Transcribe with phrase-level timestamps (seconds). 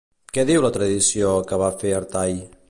[0.37, 2.35] Què diu la tradició que va fer Artai?